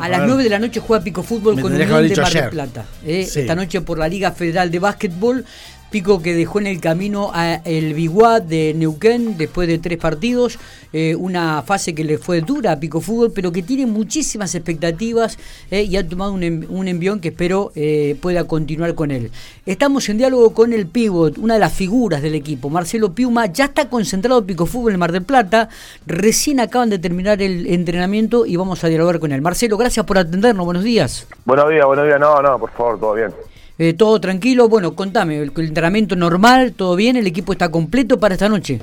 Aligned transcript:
A 0.00 0.08
las 0.08 0.26
9 0.26 0.42
de 0.42 0.48
la 0.50 0.58
noche 0.58 0.80
juega 0.80 1.02
Pico 1.02 1.22
Fútbol 1.22 1.60
con 1.60 1.72
Unión 1.72 2.08
de 2.08 2.16
Mar 2.16 2.32
del 2.32 2.48
Plata. 2.50 2.84
¿eh? 3.04 3.20
Esta 3.20 3.54
noche 3.54 3.80
por 3.80 3.98
la 3.98 4.08
Liga 4.08 4.32
Federal 4.32 4.70
de 4.70 4.78
Básquetbol 4.78 5.44
Pico 5.90 6.20
que 6.20 6.34
dejó 6.34 6.58
en 6.58 6.66
el 6.66 6.80
camino 6.80 7.30
a 7.32 7.54
el 7.64 7.94
Biguá 7.94 8.40
de 8.40 8.74
Neuquén 8.76 9.38
después 9.38 9.66
de 9.68 9.78
tres 9.78 9.96
partidos, 9.96 10.58
eh, 10.92 11.14
una 11.14 11.62
fase 11.62 11.94
que 11.94 12.04
le 12.04 12.18
fue 12.18 12.42
dura 12.42 12.72
a 12.72 12.80
Pico 12.80 13.00
Fútbol, 13.00 13.32
pero 13.34 13.52
que 13.52 13.62
tiene 13.62 13.86
muchísimas 13.86 14.54
expectativas 14.54 15.38
eh, 15.70 15.82
y 15.82 15.96
ha 15.96 16.06
tomado 16.06 16.32
un, 16.32 16.42
envión 16.42 17.20
que 17.20 17.28
espero 17.28 17.72
eh, 17.74 18.16
pueda 18.20 18.44
continuar 18.44 18.94
con 18.94 19.10
él. 19.10 19.30
Estamos 19.64 20.08
en 20.10 20.18
diálogo 20.18 20.52
con 20.52 20.74
el 20.74 20.86
pivot, 20.86 21.38
una 21.38 21.54
de 21.54 21.60
las 21.60 21.72
figuras 21.72 22.20
del 22.20 22.34
equipo, 22.34 22.68
Marcelo 22.68 23.14
Piuma, 23.14 23.46
ya 23.46 23.66
está 23.66 23.88
concentrado 23.88 24.44
Pico 24.44 24.66
Fútbol 24.66 24.92
en 24.92 24.98
Mar 24.98 25.12
del 25.12 25.22
Plata, 25.22 25.70
recién 26.06 26.60
acaban 26.60 26.90
de 26.90 26.98
terminar 26.98 27.40
el 27.40 27.66
entrenamiento 27.66 28.44
y 28.44 28.56
vamos 28.56 28.84
a 28.84 28.88
dialogar 28.88 29.20
con 29.20 29.32
él. 29.32 29.40
Marcelo, 29.40 29.78
gracias 29.78 30.04
por 30.04 30.18
atendernos, 30.18 30.66
buenos 30.66 30.84
días. 30.84 31.26
Buenos 31.46 31.70
días, 31.70 31.86
buenos 31.86 32.04
días, 32.04 32.20
no, 32.20 32.42
no, 32.42 32.58
por 32.58 32.70
favor, 32.72 33.00
todo 33.00 33.14
bien. 33.14 33.32
Eh, 33.78 33.94
todo 33.94 34.20
tranquilo. 34.20 34.68
Bueno, 34.68 34.94
contame, 34.94 35.38
el, 35.40 35.52
entrenamiento 35.56 36.16
normal, 36.16 36.72
todo 36.72 36.96
bien, 36.96 37.16
el 37.16 37.26
equipo 37.28 37.52
está 37.52 37.70
completo 37.70 38.18
para 38.18 38.34
esta 38.34 38.48
noche. 38.48 38.80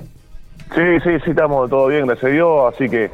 Sí, 0.74 1.00
sí, 1.04 1.10
sí, 1.24 1.32
estamos 1.32 1.70
todo 1.70 1.88
bien, 1.88 2.08
gracias 2.08 2.32
a 2.32 2.34
Dios. 2.34 2.74
Así 2.74 2.90
que 2.90 3.12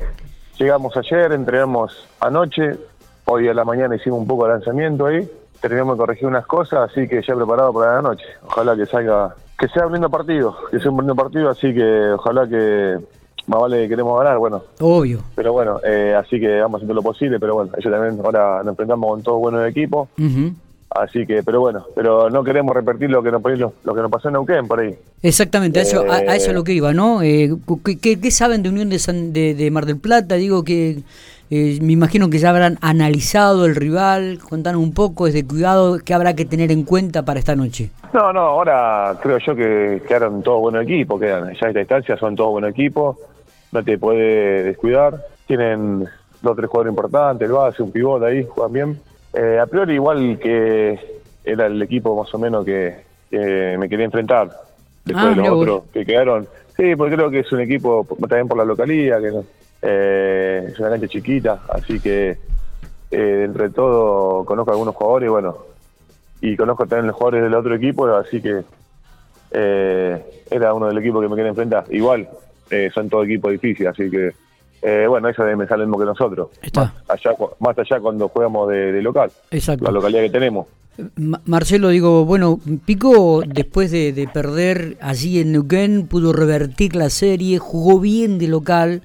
llegamos 0.60 0.96
ayer, 0.96 1.32
entrenamos 1.32 2.08
anoche. 2.20 2.78
Hoy 3.26 3.48
a 3.48 3.54
la 3.54 3.66
mañana 3.66 3.96
hicimos 3.96 4.20
un 4.20 4.28
poco 4.28 4.46
de 4.46 4.54
lanzamiento 4.54 5.08
ahí. 5.08 5.28
Terminamos 5.60 5.96
de 5.96 6.00
corregir 6.00 6.28
unas 6.28 6.46
cosas, 6.46 6.92
así 6.92 7.08
que 7.08 7.22
ya 7.22 7.36
preparado 7.36 7.74
para 7.74 7.96
la 7.96 8.02
noche. 8.02 8.26
Ojalá 8.44 8.76
que 8.76 8.86
salga, 8.86 9.36
que 9.58 9.68
sea 9.68 9.88
un 9.88 9.94
lindo 9.94 10.10
partido, 10.10 10.56
que 10.70 10.80
sea 10.80 10.92
un 10.92 10.98
lindo 10.98 11.16
partido, 11.16 11.50
así 11.50 11.74
que 11.74 12.12
ojalá 12.12 12.48
que 12.48 12.98
más 13.48 13.62
vale 13.62 13.84
que 13.84 13.90
queremos 13.90 14.18
ganar, 14.20 14.38
bueno. 14.38 14.64
Obvio. 14.80 15.20
Pero 15.36 15.54
bueno, 15.54 15.80
eh, 15.84 16.16
así 16.16 16.40
que 16.40 16.62
vamos 16.62 16.82
a 16.82 16.84
hacer 16.84 16.96
lo 16.96 17.02
posible, 17.02 17.40
pero 17.40 17.56
bueno, 17.56 17.72
ellos 17.78 17.92
también 17.92 18.24
ahora 18.24 18.60
nos 18.60 18.70
enfrentamos 18.70 19.10
con 19.10 19.24
todo 19.24 19.38
bueno 19.38 19.60
de 19.60 19.70
equipo. 19.70 20.10
Así 20.94 21.26
que, 21.26 21.42
pero 21.42 21.62
bueno, 21.62 21.86
pero 21.96 22.30
no 22.30 22.44
queremos 22.44 22.76
repetir 22.76 23.10
lo 23.10 23.24
que 23.24 23.32
nos, 23.32 23.42
lo, 23.44 23.74
lo 23.84 23.96
que 23.96 24.02
nos 24.02 24.12
pasó 24.12 24.28
en 24.28 24.34
Neuquén 24.34 24.68
por 24.68 24.82
ahí. 24.82 24.94
Exactamente, 25.24 25.80
a, 25.80 25.84
eso, 25.84 26.06
a, 26.12 26.20
eso 26.36 26.50
es 26.50 26.54
lo 26.54 26.66
que 26.66 26.74
iba, 26.74 26.94
¿no? 26.94 27.22
Eh, 27.22 27.50
¿qué, 28.02 28.32
saben 28.32 28.62
de 28.62 28.70
Unión 28.70 28.90
de, 28.90 29.00
de, 29.32 29.54
de, 29.54 29.72
Mar 29.72 29.86
del 29.86 29.98
Plata? 29.98 30.36
Digo 30.36 30.66
que 30.66 31.00
eh, 31.50 31.80
me 31.82 31.94
imagino 31.94 32.30
que 32.30 32.40
ya 32.40 32.50
habrán 32.50 32.78
analizado 32.82 33.66
el 33.66 33.76
rival, 33.76 34.40
contanos 34.40 34.82
un 34.82 34.94
poco, 34.94 35.28
es 35.28 35.34
de 35.34 35.46
cuidado, 35.48 36.00
¿qué 36.04 36.14
habrá 36.14 36.36
que 36.36 36.44
tener 36.44 36.74
en 36.74 36.84
cuenta 36.84 37.24
para 37.24 37.40
esta 37.40 37.56
noche? 37.56 37.92
No, 38.14 38.34
no, 38.34 38.42
ahora 38.42 39.18
creo 39.22 39.38
yo 39.38 39.56
que 39.56 40.02
quedaron 40.06 40.44
todos 40.44 40.60
buenos 40.60 40.84
equipos, 40.84 41.22
quedan 41.22 41.54
ya 41.54 41.68
a 41.68 41.70
esta 41.70 41.80
distancia 41.80 42.18
son 42.18 42.36
todos 42.36 42.52
buenos 42.52 42.72
equipos, 42.72 43.16
no 43.72 43.82
te 43.82 43.98
puede 43.98 44.64
descuidar, 44.64 45.24
tienen 45.48 46.06
dos 46.42 46.52
o 46.52 46.56
tres 46.56 46.70
jugadores 46.70 46.92
importantes, 46.92 47.48
el 47.48 47.54
base, 47.54 47.82
un 47.82 47.92
pivote 47.92 48.26
ahí, 48.26 48.44
juegan 48.44 48.74
bien 48.74 49.11
eh, 49.34 49.60
a 49.60 49.66
priori 49.66 49.94
igual 49.94 50.40
que 50.40 51.00
era 51.44 51.68
el 51.68 51.82
equipo 51.82 52.22
más 52.22 52.34
o 52.34 52.40
menos 52.40 52.66
que, 52.66 52.96
me 53.32 53.88
quería 53.88 54.06
enfrentar. 54.06 54.50
Después 55.06 55.26
ah, 55.26 55.30
de 55.30 55.36
los 55.38 55.50
otros 55.50 55.84
que 55.94 56.06
quedaron. 56.06 56.48
Sí, 56.76 56.96
porque 56.96 57.16
creo 57.16 57.30
que 57.30 57.40
es 57.40 57.52
un 57.52 57.62
equipo 57.62 58.06
también 58.22 58.48
por 58.48 58.58
la 58.58 58.66
localía, 58.66 59.20
que 59.20 59.32
eh, 59.82 60.68
es 60.72 60.80
una 60.80 60.90
cancha 60.90 61.08
chiquita, 61.08 61.62
así 61.70 62.00
que 62.00 62.38
eh, 63.10 63.44
entre 63.46 63.70
todo 63.70 64.46
conozco 64.46 64.72
a 64.72 64.74
algunos 64.74 64.96
jugadores, 64.96 65.30
bueno, 65.30 65.58
y 66.40 66.56
conozco 66.56 66.86
también 66.86 67.08
los 67.08 67.16
jugadores 67.16 67.44
del 67.44 67.54
otro 67.54 67.76
equipo, 67.76 68.08
así 68.08 68.42
que 68.42 68.62
eh, 69.52 70.44
era 70.50 70.74
uno 70.74 70.88
del 70.88 70.98
equipo 70.98 71.20
que 71.20 71.28
me 71.28 71.36
quería 71.36 71.50
enfrentar. 71.50 71.86
Igual, 71.90 72.30
son 72.94 73.10
todo 73.10 73.24
equipos 73.24 73.52
difíciles, 73.52 73.92
así 73.92 74.10
que 74.10 74.32
eh, 74.82 75.06
bueno, 75.08 75.30
eso 75.30 75.44
me 75.56 75.68
sale 75.68 75.86
mismo 75.86 76.00
que 76.00 76.06
nosotros. 76.06 76.50
Más 76.74 76.92
allá, 77.08 77.36
más 77.60 77.78
allá 77.78 78.00
cuando 78.00 78.28
jugamos 78.30 78.70
de, 78.70 79.02
local. 79.02 79.32
Exacto. 79.52 79.86
La 79.86 79.92
localidad 79.92 80.22
que 80.22 80.30
tenemos. 80.30 80.68
Marcelo, 81.16 81.90
digo, 81.90 82.26
bueno, 82.26 82.60
Pico 82.86 83.44
después 83.46 83.92
de, 83.92 84.30
perder 84.34 84.98
allí 85.02 85.40
en 85.40 85.52
Neuquén 85.54 86.08
pudo 86.08 86.34
revertir 86.34 86.96
la 86.96 87.10
serie, 87.10 87.60
jugó 87.60 88.00
bien 88.00 88.40
de 88.40 88.48
local. 88.48 89.02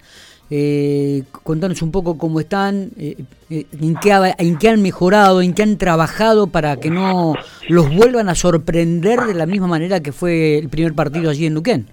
Eh, 0.48 1.24
contanos 1.42 1.82
un 1.82 1.90
poco 1.90 2.18
cómo 2.18 2.38
están, 2.38 2.90
eh, 2.96 3.16
eh, 3.50 3.66
en, 3.80 3.96
qué, 3.96 4.34
en 4.38 4.58
qué 4.58 4.68
han 4.68 4.80
mejorado, 4.80 5.42
en 5.42 5.54
qué 5.54 5.64
han 5.64 5.76
trabajado 5.76 6.46
para 6.46 6.76
que 6.76 6.88
no 6.88 7.34
los 7.68 7.92
vuelvan 7.94 8.28
a 8.28 8.36
sorprender 8.36 9.20
de 9.20 9.34
la 9.34 9.46
misma 9.46 9.66
manera 9.66 10.00
que 10.00 10.12
fue 10.12 10.58
el 10.58 10.68
primer 10.68 10.94
partido 10.94 11.30
allí 11.30 11.46
en 11.46 11.54
Neuquén. 11.54 11.86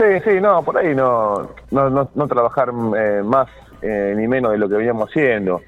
Sí, 0.00 0.06
sí, 0.24 0.40
no, 0.40 0.62
por 0.62 0.78
ahí 0.78 0.94
no, 0.94 1.50
no, 1.70 1.90
no, 1.90 2.26
trabajar 2.26 2.72
eh, 2.96 3.20
más 3.22 3.48
eh, 3.82 4.14
ni 4.16 4.26
menos 4.26 4.52
de 4.52 4.56
lo 4.56 4.66
que 4.66 4.76
veníamos 4.76 5.10
haciendo. 5.10 5.60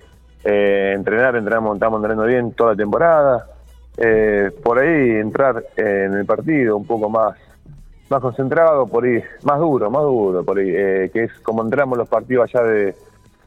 Eh, 0.43 0.95
entrenar, 0.97 1.37
entrenamos, 1.37 1.75
estamos 1.75 1.99
entrenando 1.99 2.25
bien 2.25 2.53
toda 2.53 2.71
la 2.71 2.77
temporada. 2.77 3.47
por 4.65 4.79
ahí 4.79 5.11
entrar 5.21 5.63
en 5.77 6.15
el 6.15 6.25
partido 6.25 6.79
un 6.79 6.87
poco 6.87 7.11
más 7.11 7.37
más 8.09 8.23
concentrado, 8.23 8.87
por 8.87 9.05
ahí, 9.05 9.23
más 9.43 9.59
duro, 9.59 9.91
más 9.91 10.03
duro, 10.03 10.43
por 10.43 10.59
ahí, 10.59 10.71
que 11.11 11.25
es 11.25 11.33
como 11.41 11.63
entramos 11.63 11.99
los 11.99 12.09
partidos 12.09 12.49
allá 12.49 12.65
de, 12.65 12.95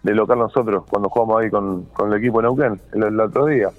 local 0.04 0.38
nosotros, 0.38 0.84
cuando 0.88 1.10
jugamos 1.10 1.42
ahí 1.42 1.50
con, 1.50 1.86
con 1.94 2.14
el 2.14 2.20
equipo 2.20 2.42
de 2.42 2.44
Neuquén 2.44 2.80
el, 2.94 3.20
otro 3.20 3.48
día. 3.48 3.70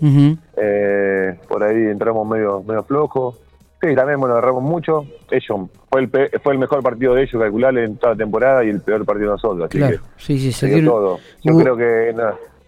por 1.48 1.62
ahí 1.62 1.84
entramos 1.84 2.26
medio, 2.26 2.64
medio 2.64 2.82
flojos 2.82 3.40
Sí, 3.80 3.94
también, 3.94 4.18
bueno, 4.18 4.36
agarramos 4.36 4.62
mucho. 4.62 5.04
Ellos, 5.30 5.70
fue 5.90 6.00
el, 6.00 6.10
fue 6.42 6.52
el 6.54 6.58
mejor 6.58 6.82
partido 6.82 7.14
de 7.14 7.22
ellos, 7.22 7.40
calcularle 7.40 7.84
en 7.84 7.96
toda 7.96 8.14
la 8.14 8.18
temporada, 8.18 8.64
y 8.64 8.70
el 8.70 8.80
peor 8.80 9.04
partido 9.04 9.30
de 9.30 9.32
nosotros. 9.34 9.68
Así 9.68 9.78
que 9.78 10.00
sí, 10.16 10.38
sí, 10.38 10.52
se 10.52 10.66
dio 10.66 10.90
todo. 10.90 11.18
Yo 11.42 11.56
creo 11.56 11.76
que 11.76 12.14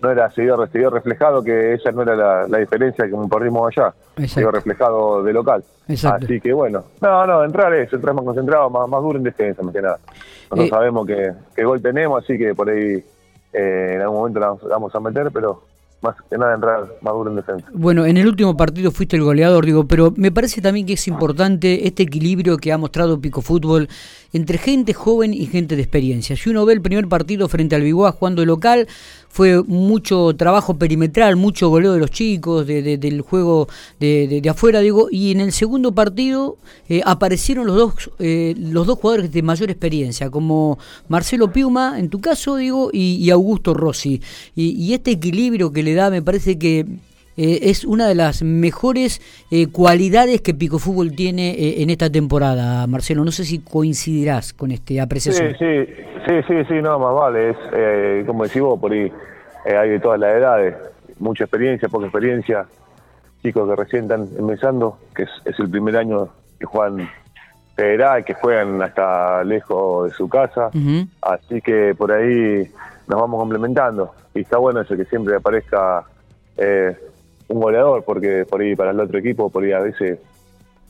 no, 0.01 0.11
era, 0.11 0.31
se 0.31 0.43
dio, 0.43 0.57
reflejado 0.91 1.43
que 1.43 1.75
esa 1.75 1.91
no 1.93 2.03
era 2.03 2.47
la, 2.47 2.59
diferencia 2.59 3.07
que 3.07 3.15
perdimos 3.31 3.73
allá. 3.77 3.95
Se 4.27 4.41
dio 4.41 4.51
reflejado 4.51 5.23
de 5.23 5.33
local. 5.33 5.65
Así 5.89 6.41
que 6.41 6.53
bueno, 6.53 6.85
no, 7.01 7.27
no, 7.27 7.43
entrar 7.43 7.73
es, 7.75 7.91
entrar 7.91 8.15
más 8.15 8.25
concentrado, 8.25 8.69
más, 8.69 8.87
más 8.89 9.01
duro 9.01 9.19
en 9.19 9.25
defensa, 9.25 9.63
más 9.63 9.73
que 9.73 9.81
nada. 9.81 9.99
Nosotros 10.51 10.67
eh, 10.67 10.71
sabemos 10.71 11.07
que, 11.07 11.33
que, 11.57 11.65
gol 11.65 11.81
tenemos, 11.81 12.23
así 12.23 12.37
que 12.37 12.55
por 12.55 12.69
ahí 12.69 13.03
eh, 13.53 13.93
en 13.95 14.03
algún 14.03 14.19
momento 14.19 14.41
la 14.41 14.55
vamos 14.69 14.95
a 14.95 15.01
meter, 15.01 15.31
pero 15.33 15.63
más 16.01 16.15
que 16.31 16.39
nada 16.39 16.55
entrar 16.55 16.87
maduro 17.03 17.31
en 17.31 17.37
defensa. 17.37 17.67
Bueno, 17.73 18.07
en 18.07 18.17
el 18.17 18.27
último 18.29 18.57
partido 18.57 18.91
fuiste 18.91 19.17
el 19.17 19.23
goleador, 19.23 19.65
digo, 19.65 19.87
pero 19.87 20.13
me 20.17 20.31
parece 20.31 20.61
también 20.61 20.87
que 20.87 20.93
es 20.93 21.09
importante 21.09 21.87
este 21.87 22.05
equilibrio 22.05 22.57
que 22.57 22.73
ha 22.73 22.79
mostrado 22.79 23.21
Pico 23.21 23.43
Fútbol 23.43 23.89
entre 24.33 24.59
gente 24.59 24.95
joven 24.95 25.35
y 25.35 25.47
gente 25.47 25.77
de 25.77 25.83
experiencia. 25.83 26.37
Si 26.37 26.51
uno 26.51 26.65
ve 26.65 26.75
el 26.75 26.83
primer 26.83 27.09
partido 27.09 27.49
frente 27.49 27.75
al 27.75 27.83
Biguá 27.83 28.13
jugando 28.13 28.45
local, 28.45 28.87
fue 29.29 29.63
mucho 29.63 30.35
trabajo 30.35 30.79
perimetral, 30.79 31.37
mucho 31.37 31.69
goleo 31.69 31.93
de 31.93 32.01
los 32.01 32.11
chicos, 32.11 32.67
del 32.67 33.21
juego 33.21 33.69
de, 34.01 34.43
afuera, 34.49 34.81
digo, 34.81 35.09
y 35.11 35.31
en 35.31 35.41
el 35.41 35.53
segundo 35.53 35.93
partido 35.93 36.57
eh, 36.89 37.03
aparecieron 37.05 37.67
los 37.67 37.77
dos, 37.77 38.11
eh, 38.19 38.55
los 38.59 38.87
dos 38.87 38.99
jugadores 38.99 39.31
de 39.31 39.43
mayor 39.43 39.71
experiencia, 39.71 40.31
como 40.31 40.79
Marcelo 41.09 41.53
Piuma, 41.53 41.99
en 41.99 42.09
tu 42.09 42.21
caso, 42.21 42.57
digo, 42.57 42.91
y, 42.93 43.29
Augusto 43.31 43.75
Rossi. 43.75 44.21
y 44.57 44.93
este 44.95 45.11
equilibrio 45.13 45.73
que 45.73 45.83
le 45.83 45.95
da, 45.95 46.11
me 46.11 46.23
parece 46.23 46.59
que 46.59 46.87
eh, 47.41 47.71
es 47.71 47.85
una 47.85 48.09
de 48.09 48.17
las 48.17 48.43
mejores 48.43 49.21
eh, 49.53 49.69
cualidades 49.69 50.41
que 50.41 50.55
Pico 50.55 50.81
Fútbol 50.81 51.15
tiene 51.15 51.51
eh, 51.51 51.83
en 51.83 51.91
esta 51.91 52.11
temporada, 52.11 52.85
Marcelo. 52.89 53.25
No 53.25 53.31
sé 53.31 53.45
si 53.45 53.61
coincidirás 53.61 54.53
con 54.53 54.73
este 54.73 55.01
apreciación. 55.01 55.53
Sí, 55.53 55.57
sí, 55.61 55.93
sí, 56.47 56.65
sí, 56.69 56.83
no, 56.83 56.99
más 56.99 57.15
vale. 57.15 57.51
Es, 57.51 58.27
como 58.27 58.45
decís 58.45 58.61
vos, 58.61 58.79
por 58.79 58.93
ahí 58.93 59.13
hay 59.65 59.91
de 59.91 60.01
todas 60.01 60.21
las 60.21 60.35
edades, 60.35 60.75
mucha 61.19 61.45
experiencia, 61.45 61.89
poca 61.89 62.07
experiencia, 62.07 62.67
chicos 63.43 63.69
que 63.69 63.77
recién 63.77 64.05
están 64.05 64.29
empezando, 64.39 64.99
que 65.15 65.23
es, 65.23 65.59
el 65.59 65.71
primer 65.71 65.97
año 65.97 66.29
que 66.59 66.67
juegan 66.67 67.09
federal, 67.75 68.25
que 68.25 68.35
juegan 68.35 68.83
hasta 68.83 69.43
lejos 69.45 70.11
de 70.11 70.17
su 70.17 70.29
casa, 70.29 70.71
así 71.23 71.61
que 71.61 71.95
por 71.97 72.13
ahí 72.13 72.69
nos 73.07 73.21
vamos 73.21 73.41
complementando. 73.41 74.13
Y 74.35 74.41
está 74.41 74.59
bueno 74.59 74.81
eso, 74.81 74.97
que 74.97 75.05
siempre 75.07 75.37
aparezca 75.37 76.05
eh, 76.57 76.97
un 77.49 77.61
goleador, 77.61 78.05
porque 78.05 78.45
por 78.49 78.61
ahí 78.61 78.77
para 78.77 78.91
el 78.91 79.01
otro 79.01 79.19
equipo, 79.19 79.49
por 79.49 79.65
ahí 79.65 79.73
a 79.73 79.81
veces 79.81 80.19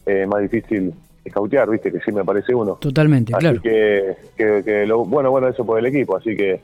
es 0.05 0.27
más 0.27 0.41
difícil 0.41 0.95
escautear, 1.29 1.71
viste, 1.71 1.91
que 1.93 2.01
sí 2.01 2.13
me 2.13 2.25
parece 2.25 2.55
uno. 2.55 2.75
Totalmente, 2.75 3.33
así 3.35 3.59
Que, 3.61 4.17
que, 4.37 4.87
lo, 4.87 5.05
bueno, 5.05 5.31
bueno, 5.31 5.49
eso 5.49 5.65
por 5.65 5.79
el 5.79 5.87
equipo, 5.87 6.17
así 6.17 6.37
que 6.37 6.61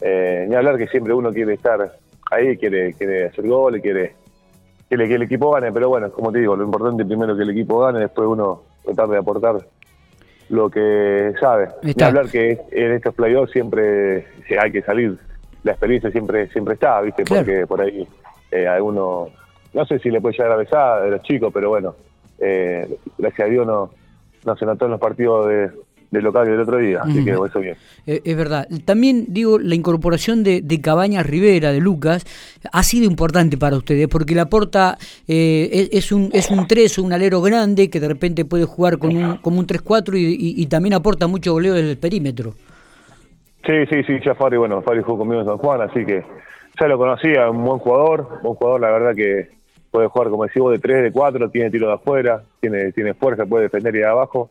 eh, 0.00 0.46
ni 0.48 0.54
hablar 0.54 0.78
que 0.78 0.86
siempre 0.88 1.12
uno 1.12 1.32
quiere 1.32 1.54
estar 1.54 1.92
ahí, 2.30 2.56
quiere, 2.56 2.94
quiere 2.94 3.26
hacer 3.26 3.46
goles, 3.46 3.82
quiere, 3.82 4.14
quiere 4.88 5.08
que 5.08 5.14
el 5.14 5.22
equipo 5.22 5.50
gane, 5.50 5.72
pero 5.72 5.88
bueno, 5.88 6.10
como 6.10 6.32
te 6.32 6.38
digo, 6.38 6.56
lo 6.56 6.64
importante 6.64 7.04
primero 7.04 7.36
que 7.36 7.42
el 7.42 7.50
equipo 7.50 7.80
gane, 7.80 8.00
después 8.00 8.28
uno 8.28 8.62
tratar 8.84 9.08
de 9.08 9.18
aportar 9.18 9.56
lo 10.48 10.70
que 10.70 11.32
sabe. 11.40 11.68
Ni 11.82 11.94
hablar 12.02 12.28
que 12.28 12.58
en 12.70 12.92
estos 12.92 13.14
playoffs 13.14 13.52
siempre 13.52 14.26
hay 14.60 14.72
que 14.72 14.82
salir, 14.82 15.18
la 15.62 15.72
experiencia 15.72 16.10
siempre 16.10 16.48
siempre 16.48 16.74
está, 16.74 17.00
viste, 17.00 17.24
porque 17.24 17.66
por 17.66 17.80
ahí 17.80 18.06
eh, 18.50 18.66
alguno, 18.66 19.28
no 19.72 19.86
sé 19.86 19.98
si 19.98 20.10
le 20.10 20.20
puede 20.20 20.36
llegar 20.36 20.52
a 20.52 20.56
besar 20.56 21.02
de 21.02 21.10
los 21.10 21.22
chicos, 21.22 21.52
pero 21.52 21.68
bueno, 21.68 21.94
eh, 22.38 22.96
gracias 23.18 23.46
a 23.46 23.50
Dios 23.50 23.66
no, 23.66 23.90
no 24.44 24.56
se 24.56 24.66
notó 24.66 24.86
en 24.86 24.92
los 24.92 25.00
partidos 25.00 25.46
de, 25.46 25.70
de 26.10 26.22
local 26.22 26.46
del 26.46 26.60
otro 26.60 26.78
día, 26.78 27.00
así 27.02 27.24
que 27.24 27.30
eso 27.30 27.60
bien. 27.60 27.76
Eh, 28.06 28.20
es 28.24 28.36
verdad. 28.36 28.66
También 28.84 29.26
digo, 29.28 29.58
la 29.58 29.74
incorporación 29.74 30.42
de, 30.42 30.60
de, 30.60 30.80
Cabañas 30.80 31.24
Rivera, 31.26 31.70
de 31.72 31.80
Lucas, 31.80 32.24
ha 32.72 32.82
sido 32.82 33.08
importante 33.08 33.56
para 33.56 33.76
ustedes, 33.76 34.08
porque 34.08 34.34
la 34.34 34.42
aporta 34.42 34.98
eh, 35.28 35.88
es, 35.92 36.10
un 36.10 36.30
es 36.32 36.50
un 36.50 36.66
3, 36.66 36.98
un 36.98 37.12
alero 37.12 37.40
grande 37.40 37.90
que 37.90 38.00
de 38.00 38.08
repente 38.08 38.44
puede 38.44 38.64
jugar 38.64 38.98
con 38.98 39.16
un, 39.16 39.36
como 39.36 39.60
un 39.60 39.66
3-4 39.66 40.18
y, 40.18 40.60
y, 40.60 40.66
también 40.66 40.94
aporta 40.94 41.26
mucho 41.26 41.52
goleo 41.52 41.74
desde 41.74 41.92
el 41.92 41.98
perímetro. 41.98 42.54
Sí, 43.64 43.86
sí, 43.88 44.02
sí, 44.04 44.14
ya 44.24 44.34
Fari, 44.34 44.56
bueno, 44.56 44.82
Fari 44.82 45.02
jugó 45.02 45.18
conmigo 45.18 45.42
en 45.42 45.46
San 45.46 45.58
Juan, 45.58 45.82
así 45.82 46.04
que 46.04 46.24
ya 46.80 46.88
lo 46.88 46.98
conocía, 46.98 47.50
un 47.50 47.64
buen 47.64 47.78
jugador, 47.78 48.40
un 48.42 48.54
jugador, 48.54 48.80
la 48.80 48.90
verdad 48.90 49.14
que 49.14 49.48
puede 49.90 50.08
jugar, 50.08 50.30
como 50.30 50.44
decimos, 50.44 50.72
de 50.72 50.78
3, 50.78 51.02
de 51.04 51.12
4, 51.12 51.50
tiene 51.50 51.70
tiro 51.70 51.88
de 51.88 51.94
afuera, 51.94 52.42
tiene 52.60 52.92
tiene 52.92 53.14
fuerza, 53.14 53.46
puede 53.46 53.64
defender 53.64 53.94
y 53.94 53.98
de 53.98 54.06
abajo. 54.06 54.50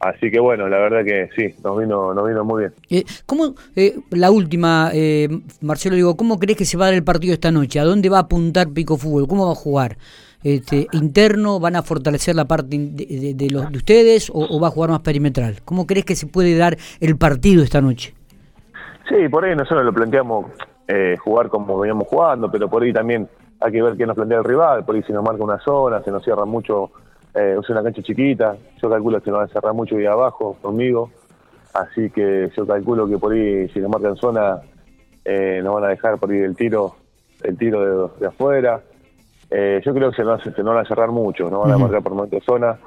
Así 0.00 0.30
que 0.30 0.40
bueno, 0.40 0.68
la 0.68 0.78
verdad 0.78 1.04
que 1.04 1.28
sí, 1.36 1.54
nos 1.62 1.78
vino 1.78 2.14
nos 2.14 2.26
vino 2.26 2.44
muy 2.44 2.62
bien. 2.62 2.74
Eh, 2.90 3.04
¿Cómo, 3.26 3.54
eh, 3.76 3.98
la 4.10 4.30
última, 4.30 4.90
eh, 4.92 5.28
Marcelo, 5.60 5.96
digo, 5.96 6.16
¿cómo 6.16 6.38
crees 6.38 6.58
que 6.58 6.64
se 6.64 6.76
va 6.76 6.84
a 6.84 6.88
dar 6.88 6.94
el 6.94 7.04
partido 7.04 7.34
esta 7.34 7.50
noche? 7.50 7.78
¿A 7.80 7.84
dónde 7.84 8.08
va 8.08 8.18
a 8.18 8.22
apuntar 8.22 8.68
Pico 8.70 8.96
Fútbol? 8.96 9.28
¿Cómo 9.28 9.46
va 9.46 9.52
a 9.52 9.56
jugar? 9.56 9.96
Este, 10.42 10.88
¿Interno? 10.92 11.60
¿Van 11.60 11.76
a 11.76 11.82
fortalecer 11.82 12.34
la 12.34 12.46
parte 12.46 12.76
de, 12.76 13.48
los, 13.50 13.70
de 13.70 13.78
ustedes 13.78 14.30
o, 14.34 14.60
va 14.60 14.68
a 14.68 14.70
jugar 14.70 14.90
más 14.90 15.00
perimetral? 15.00 15.62
¿Cómo 15.64 15.86
crees 15.86 16.04
que 16.04 16.16
se 16.16 16.26
puede 16.26 16.56
dar 16.56 16.76
el 17.00 17.16
partido 17.16 17.62
esta 17.62 17.80
noche? 17.80 18.14
Sí, 19.08 19.28
por 19.28 19.44
ahí 19.44 19.54
nosotros 19.54 19.84
lo 19.84 19.92
planteamos 19.92 20.46
eh, 20.88 21.16
jugar 21.22 21.48
como 21.48 21.78
veníamos 21.78 22.08
jugando, 22.08 22.50
pero 22.50 22.68
por 22.68 22.82
ahí 22.82 22.92
también 22.92 23.28
hay 23.60 23.72
que 23.72 23.82
ver 23.82 23.96
qué 23.96 24.06
nos 24.06 24.16
plantea 24.16 24.38
el 24.38 24.44
rival, 24.44 24.84
por 24.84 24.96
ahí 24.96 25.02
si 25.04 25.12
nos 25.12 25.22
marca 25.22 25.44
una 25.44 25.58
zona, 25.60 26.02
se 26.02 26.10
nos 26.10 26.24
cierra 26.24 26.44
mucho, 26.44 26.90
eh, 27.34 27.56
es 27.58 27.70
una 27.70 27.82
cancha 27.82 28.02
chiquita, 28.02 28.56
yo 28.80 28.90
calculo 28.90 29.22
que 29.22 29.30
nos 29.30 29.40
va 29.40 29.44
a 29.44 29.48
cerrar 29.48 29.72
mucho 29.72 29.96
ahí 29.96 30.04
abajo 30.04 30.56
conmigo, 30.60 31.10
así 31.72 32.10
que 32.10 32.50
yo 32.54 32.66
calculo 32.66 33.08
que 33.08 33.18
por 33.18 33.32
ahí 33.32 33.68
si 33.70 33.80
nos 33.80 33.90
marcan 33.90 34.16
zona 34.16 34.60
eh, 35.24 35.60
nos 35.62 35.74
van 35.74 35.84
a 35.84 35.88
dejar 35.88 36.18
por 36.18 36.30
ahí 36.30 36.38
el 36.38 36.54
tiro, 36.54 36.96
el 37.42 37.56
tiro 37.56 38.08
de, 38.18 38.26
afuera. 38.26 38.82
Eh, 39.50 39.80
yo 39.84 39.94
creo 39.94 40.10
que 40.10 40.16
se 40.16 40.24
nos, 40.24 40.42
se 40.42 40.62
van 40.62 40.78
a 40.78 40.84
cerrar 40.84 41.10
mucho, 41.10 41.48
no 41.48 41.60
van 41.60 41.72
a 41.72 41.78
marcar 41.78 42.02
por 42.02 42.14
momento 42.14 42.40
zona, 42.40 42.78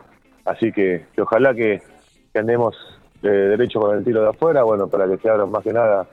así 0.45 0.71
que, 0.71 1.05
ojalá 1.17 1.53
que, 1.53 1.81
andemos 2.35 2.75
derecho 3.21 3.79
con 3.79 3.97
el 3.97 4.03
tiro 4.03 4.21
de 4.21 4.29
afuera, 4.29 4.63
bueno, 4.63 4.87
para 4.87 5.07
que 5.07 5.17
se 5.17 5.29
abra 5.29 5.45
más 5.45 5.63
que 5.63 5.71
nada 5.71 6.05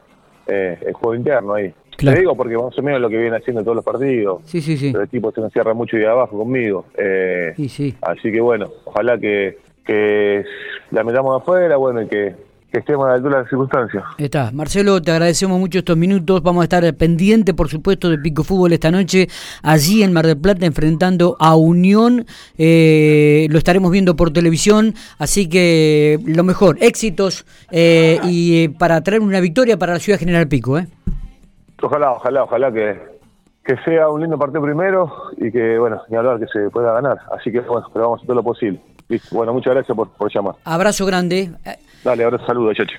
el 0.46 0.93
juego 0.93 1.17
interno 1.17 1.55
ahí. 1.55 1.75
Te 2.04 2.20
digo 2.20 2.37
porque 2.37 2.56
más 2.56 2.76
o 2.78 2.82
menos 2.82 3.00
lo 3.00 3.08
que 3.08 3.16
viene 3.16 3.37
haciendo 3.37 3.62
todos 3.62 3.76
los 3.76 3.84
partidos. 3.84 4.43
Sí, 4.44 4.60
sí, 4.60 4.76
sí. 4.76 4.90
Pero 4.93 5.04
el 5.04 5.08
tipo 5.08 5.31
se 5.32 5.40
nos 5.40 5.52
cierra 5.52 5.75
mucho 5.75 5.96
de 5.96 6.06
abajo 6.06 6.38
conmigo. 6.38 6.87
Eh, 6.96 7.52
sí, 7.56 7.69
sí. 7.69 7.94
Así 8.02 8.32
que 8.32 8.40
bueno, 8.40 8.69
ojalá 8.84 9.19
que, 9.19 9.58
que 9.84 10.44
la 10.90 11.04
metamos 11.04 11.40
afuera, 11.40 11.76
bueno, 11.76 12.02
y 12.02 12.06
que, 12.06 12.34
estemos 12.72 13.04
a 13.04 13.08
la 13.08 13.14
altura 13.16 13.37
de 13.37 13.43
las 13.43 13.50
circunstancias. 13.50 14.02
Está. 14.16 14.50
Marcelo, 14.50 15.02
te 15.02 15.10
agradecemos 15.10 15.60
mucho 15.60 15.81
estos 15.81 15.94
minutos. 15.94 16.43
Vamos 16.43 16.62
a 16.62 16.64
estar 16.64 16.94
pendientes, 16.94 17.54
por 17.54 17.69
supuesto, 17.69 18.08
de 18.08 18.16
Pico 18.16 18.44
Fútbol 18.44 18.72
esta 18.72 18.90
noche, 18.90 19.28
allí 19.62 20.02
en 20.02 20.14
Mar 20.14 20.26
del 20.26 20.38
Plata, 20.38 20.64
enfrentando 20.64 21.37
a 21.38 21.54
Unión. 21.54 22.25
Eh, 22.56 23.46
lo 23.50 23.58
estaremos 23.58 23.93
viendo 23.93 24.16
por 24.16 24.32
televisión. 24.32 24.94
Así 25.19 25.50
que 25.50 26.19
lo 26.25 26.44
mejor, 26.44 26.78
éxitos 26.81 27.44
eh, 27.70 28.19
y 28.25 28.69
para 28.69 29.02
traer 29.02 29.20
una 29.20 29.40
victoria 29.40 29.76
para 29.76 29.93
la 29.93 29.99
ciudad 29.99 30.19
General 30.19 30.49
Pico. 30.49 30.78
¿eh? 30.78 30.87
Ojalá, 31.82 32.12
ojalá, 32.12 32.44
ojalá 32.44 32.73
que, 32.73 33.00
que 33.64 33.76
sea 33.84 34.08
un 34.08 34.20
lindo 34.20 34.38
partido 34.38 34.62
primero 34.62 35.12
y 35.37 35.50
que, 35.50 35.79
bueno, 35.79 36.00
ni 36.08 36.17
hablar 36.17 36.38
que 36.38 36.46
se 36.46 36.70
pueda 36.70 36.93
ganar. 36.93 37.19
Así 37.37 37.50
que, 37.52 37.61
bueno, 37.61 37.87
pero 37.93 38.05
vamos 38.05 38.17
a 38.17 38.19
hacer 38.20 38.26
todo 38.26 38.37
lo 38.37 38.43
posible. 38.43 38.81
Bueno, 39.31 39.52
muchas 39.52 39.75
gracias 39.75 39.94
por, 39.94 40.08
por 40.11 40.32
llamar. 40.32 40.55
Abrazo 40.64 41.05
grande. 41.05 41.50
Dale, 42.02 42.25
abrazo, 42.25 42.46
saludos, 42.46 42.76
Chachi. 42.76 42.90